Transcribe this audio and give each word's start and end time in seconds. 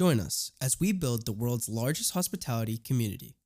Join 0.00 0.18
us 0.18 0.50
as 0.62 0.80
we 0.80 0.94
build 0.94 1.26
the 1.26 1.34
world's 1.34 1.68
largest 1.68 2.14
hospitality 2.14 2.78
community. 2.78 3.36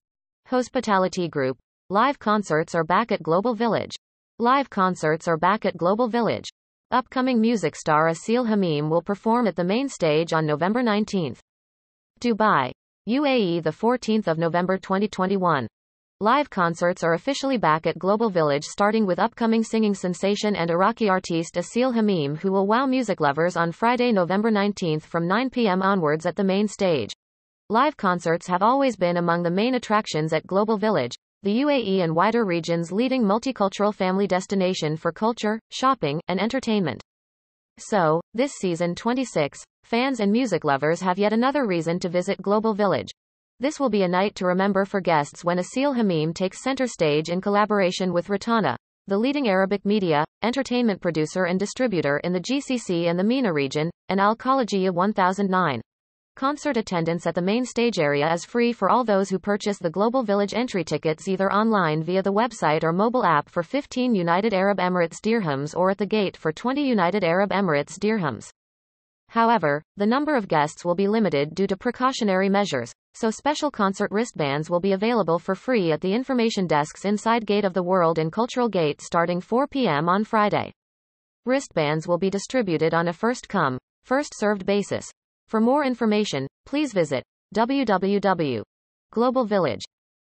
Hospitality 0.47 1.27
Group. 1.27 1.59
Live 1.91 2.21
concerts 2.21 2.77
are 2.77 2.85
back 2.85 3.11
at 3.11 3.25
Global 3.25 3.57
Village. 3.57 3.97
Live 4.39 4.71
concerts 4.71 5.27
are 5.27 5.37
back 5.37 5.65
at 5.65 5.77
Global 5.77 6.07
Village. 6.07 6.49
Upcoming 6.93 7.41
music 7.41 7.75
star 7.75 8.07
Asil 8.09 8.47
Hamim 8.47 8.89
will 8.89 9.03
perform 9.03 9.49
at 9.49 9.57
the 9.57 9.65
main 9.65 9.89
stage 9.89 10.33
on 10.33 10.47
November 10.47 10.81
19th. 10.81 11.41
Dubai, 12.21 12.71
UAE, 13.09 13.65
the 13.65 13.71
14th 13.71 14.29
of 14.29 14.39
November 14.39 14.79
2021. 14.79 15.67
Live 16.21 16.49
concerts 16.49 17.03
are 17.03 17.15
officially 17.15 17.57
back 17.59 17.89
at 17.89 17.99
Global 17.99 18.31
Village 18.31 18.63
starting 18.63 19.05
with 19.05 19.19
upcoming 19.19 19.65
singing 19.65 19.95
sensation 19.95 20.55
and 20.55 20.71
Iraqi 20.71 21.09
artiste 21.09 21.57
Asil 21.57 21.93
Hamim 21.93 22.39
who 22.39 22.53
will 22.53 22.69
wow 22.69 22.87
music 22.87 23.21
lovers 23.21 23.57
on 23.57 23.73
Friday, 23.73 24.13
November 24.13 24.49
19th 24.49 25.03
from 25.03 25.27
9 25.27 25.51
p.m. 25.51 25.83
onwards 25.83 26.25
at 26.25 26.37
the 26.37 26.45
main 26.45 26.69
stage. 26.69 27.13
Live 27.69 27.97
concerts 27.97 28.47
have 28.47 28.63
always 28.63 28.95
been 28.95 29.17
among 29.17 29.43
the 29.43 29.51
main 29.51 29.75
attractions 29.75 30.33
at 30.33 30.47
Global 30.47 30.79
Village, 30.79 31.17
the 31.43 31.63
UAE 31.63 32.05
and 32.05 32.15
wider 32.15 32.45
region's 32.45 32.93
leading 32.93 33.25
multicultural 33.25 33.93
family 33.93 34.29
destination 34.29 34.97
for 34.97 35.11
culture, 35.11 35.59
shopping, 35.73 36.21
and 36.29 36.41
entertainment. 36.41 37.03
So, 37.79 38.21
this 38.35 38.53
season 38.53 38.95
26, 38.95 39.65
fans 39.83 40.21
and 40.21 40.31
music 40.31 40.63
lovers 40.63 41.01
have 41.01 41.19
yet 41.19 41.33
another 41.33 41.67
reason 41.67 41.99
to 41.99 42.09
visit 42.09 42.41
Global 42.41 42.73
Village. 42.73 43.11
This 43.61 43.79
will 43.79 43.89
be 43.89 44.03
a 44.03 44.09
night 44.09 44.35
to 44.37 44.47
remember 44.47 44.85
for 44.85 45.01
guests 45.01 45.45
when 45.45 45.59
Asil 45.59 45.97
Hamim 45.97 46.35
takes 46.35 46.61
center 46.61 46.89
stage 46.89 47.29
in 47.29 47.41
collaboration 47.41 48.13
with 48.13 48.27
Rotana, 48.27 48.75
the 49.07 49.17
leading 49.17 49.49
Arabic 49.49 49.85
media, 49.85 50.25
entertainment 50.43 51.01
producer 51.01 51.45
and 51.45 51.59
distributor 51.59 52.19
in 52.19 52.33
the 52.33 52.41
GCC 52.41 53.09
and 53.09 53.17
the 53.17 53.23
MENA 53.23 53.53
region, 53.53 53.91
and 54.09 54.19
Al 54.21 54.35
Khalija 54.35 54.91
1009. 54.91 55.81
Concert 56.35 56.77
attendance 56.77 57.29
at 57.29 57.37
the 57.37 57.43
main 57.43 57.65
stage 57.65 58.01
area 58.01 58.33
is 58.33 58.45
free 58.45 58.73
for 58.73 58.91
all 58.91 59.05
those 59.05 59.31
who 59.31 59.39
purchase 59.39 59.79
the 59.79 59.89
Global 59.89 60.25
Village 60.25 60.53
entry 60.53 60.83
tickets 60.83 61.29
either 61.29 61.53
online 61.53 62.03
via 62.03 62.23
the 62.25 62.33
website 62.33 62.83
or 62.83 62.93
mobile 62.93 63.25
app 63.25 63.49
for 63.49 63.63
15 63.63 64.17
United 64.17 64.53
Arab 64.53 64.79
Emirates 64.79 65.21
dirhams 65.23 65.77
or 65.77 65.91
at 65.91 65.99
the 65.99 66.07
gate 66.07 66.37
for 66.37 66.53
20 66.53 66.85
United 66.85 67.23
Arab 67.23 67.51
Emirates 67.51 68.01
dirhams. 68.01 68.51
However, 69.29 69.83
the 69.97 70.07
number 70.07 70.37
of 70.37 70.49
guests 70.49 70.85
will 70.85 70.95
be 70.95 71.09
limited 71.09 71.55
due 71.55 71.67
to 71.67 71.77
precautionary 71.77 72.49
measures, 72.49 72.93
so 73.15 73.31
special 73.31 73.71
concert 73.71 74.11
wristbands 74.11 74.71
will 74.71 74.81
be 74.81 74.93
available 74.93 75.39
for 75.39 75.55
free 75.55 75.93
at 75.93 76.01
the 76.01 76.13
information 76.13 76.67
desks 76.67 77.05
inside 77.05 77.47
Gate 77.47 77.65
of 77.65 77.75
the 77.75 77.83
World 77.83 78.19
and 78.19 78.33
Cultural 78.33 78.69
Gate 78.69 79.01
starting 79.01 79.41
4 79.41 79.67
p.m. 79.67 80.09
on 80.09 80.25
Friday. 80.25 80.73
Wristbands 81.47 82.09
will 82.09 82.19
be 82.19 82.31
distributed 82.31 82.95
on 82.95 83.09
a 83.09 83.13
first 83.13 83.49
come, 83.49 83.79
first 84.05 84.33
served 84.35 84.65
basis. 84.65 85.11
For 85.49 85.61
more 85.61 85.85
information, 85.85 86.47
please 86.65 86.93
visit 86.93 87.23
www. 87.55 88.63
Global 89.13 89.45
Village. 89.45 89.83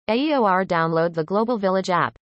AEOR 0.09 0.65
download 0.65 1.13
the 1.13 1.23
Global 1.23 1.57
Village 1.57 1.89
app. 1.89 2.17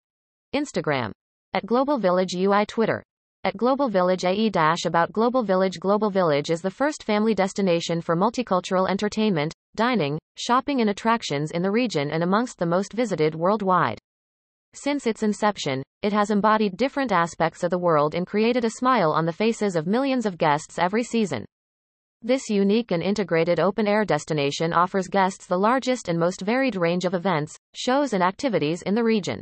Instagram. 0.55 1.11
At 1.53 1.65
Global 1.65 1.97
Village 1.99 2.33
UI 2.35 2.65
Twitter. 2.65 3.03
At 3.47 3.55
Global 3.55 3.87
Village 3.87 4.25
AE 4.25 4.51
about 4.85 5.13
Global 5.13 5.41
Village 5.41 5.79
Global 5.79 6.09
Village 6.09 6.49
is 6.49 6.61
the 6.61 6.69
first 6.69 7.01
family 7.01 7.33
destination 7.33 8.01
for 8.01 8.13
multicultural 8.13 8.89
entertainment, 8.89 9.53
dining, 9.73 10.19
shopping 10.35 10.81
and 10.81 10.89
attractions 10.89 11.51
in 11.51 11.61
the 11.61 11.71
region 11.71 12.11
and 12.11 12.23
amongst 12.23 12.59
the 12.59 12.65
most 12.65 12.91
visited 12.91 13.35
worldwide. 13.35 13.99
Since 14.73 15.07
its 15.07 15.23
inception, 15.23 15.81
it 16.01 16.11
has 16.11 16.29
embodied 16.29 16.75
different 16.75 17.13
aspects 17.13 17.63
of 17.63 17.69
the 17.69 17.79
world 17.79 18.15
and 18.15 18.27
created 18.27 18.65
a 18.65 18.69
smile 18.69 19.13
on 19.13 19.25
the 19.25 19.31
faces 19.31 19.77
of 19.77 19.87
millions 19.87 20.25
of 20.25 20.37
guests 20.37 20.77
every 20.77 21.03
season. 21.03 21.45
This 22.21 22.49
unique 22.49 22.91
and 22.91 23.01
integrated 23.01 23.61
open-air 23.61 24.03
destination 24.03 24.73
offers 24.73 25.07
guests 25.07 25.47
the 25.47 25.57
largest 25.57 26.09
and 26.09 26.19
most 26.19 26.41
varied 26.41 26.75
range 26.75 27.05
of 27.05 27.13
events, 27.13 27.55
shows 27.73 28.11
and 28.11 28.21
activities 28.21 28.81
in 28.81 28.93
the 28.93 29.05
region. 29.05 29.39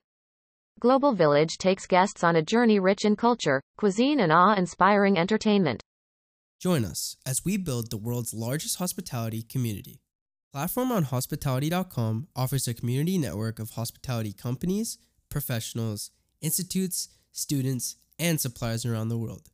Global 0.82 1.14
Village 1.14 1.58
takes 1.58 1.88
guests 1.88 2.22
on 2.22 2.36
a 2.36 2.42
journey 2.42 2.80
rich 2.80 3.06
in 3.06 3.16
culture, 3.16 3.62
cuisine 3.78 4.20
and 4.20 4.30
awe-inspiring 4.30 5.18
entertainment. 5.18 5.82
Join 6.60 6.84
us 6.84 7.16
as 7.26 7.46
we 7.46 7.56
build 7.56 7.90
the 7.90 7.98
world's 7.98 8.34
largest 8.34 8.78
hospitality 8.78 9.42
community. 9.42 10.02
Platform 10.52 10.92
on 10.92 11.04
hospitality.com 11.04 12.28
offers 12.36 12.68
a 12.68 12.74
community 12.74 13.18
network 13.18 13.58
of 13.58 13.72
hospitality 13.72 14.34
companies, 14.34 14.98
professionals, 15.30 16.12
institutes, 16.42 17.08
students, 17.32 17.96
and 18.20 18.42
suppliers 18.42 18.86
around 18.86 19.08
the 19.08 19.18
world. 19.18 19.52